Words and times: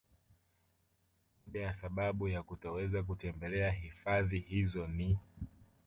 Moja 1.47 1.61
ya 1.61 1.75
sababu 1.75 2.27
ya 2.27 2.43
kutoweza 2.43 3.03
kutembelea 3.03 3.71
hifadhi 3.71 4.39
hizo 4.39 4.87
ni 4.87 5.19